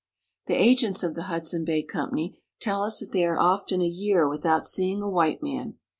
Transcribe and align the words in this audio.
The 0.47 0.55
agents 0.55 1.03
of 1.03 1.13
the 1.13 1.25
Hudson 1.29 1.63
Bay 1.63 1.83
Company 1.83 2.41
tell 2.59 2.81
us 2.81 2.99
that 3.01 3.11
they 3.11 3.23
are 3.23 3.37
often 3.39 3.83
a 3.83 3.87
year 3.87 4.27
without 4.27 4.65
seeing 4.65 5.03
a 5.03 5.07
white 5.07 5.43
man. 5.43 5.77